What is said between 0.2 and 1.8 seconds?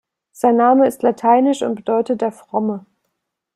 Sein Name ist lateinisch und